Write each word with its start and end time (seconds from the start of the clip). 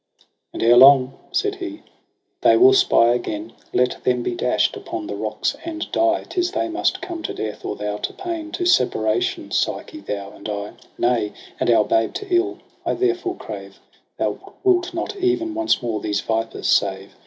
'And 0.53 0.63
ere 0.63 0.77
long,' 0.77 1.13
said 1.31 1.57
he,' 1.57 1.83
they 2.41 2.57
will 2.57 2.73
spy 2.73 3.09
again: 3.09 3.53
Let 3.71 4.03
them 4.03 4.23
be 4.23 4.33
dash'd 4.33 4.75
upon 4.75 5.05
the 5.05 5.15
rocks 5.15 5.55
and 5.63 5.81
die 5.91 6.21
5 6.23 6.29
'Tis 6.29 6.51
they 6.53 6.69
must 6.69 7.03
come 7.03 7.21
to 7.21 7.35
death 7.35 7.63
or 7.63 7.75
thou 7.75 7.97
to 7.97 8.11
pain. 8.13 8.51
To 8.53 8.65
separation. 8.65 9.51
Psyche, 9.51 9.99
thou 9.99 10.31
and 10.31 10.49
I; 10.49 10.73
Nay, 10.97 11.33
and 11.59 11.69
our 11.69 11.85
babe 11.85 12.15
to 12.15 12.27
ill. 12.35 12.57
I 12.83 12.95
therefore 12.95 13.35
crave 13.35 13.79
Thou 14.17 14.39
wilt 14.63 14.91
not 14.95 15.15
even 15.17 15.53
once 15.53 15.83
more 15.83 15.99
these 16.01 16.21
vipers 16.21 16.67
save. 16.67 17.13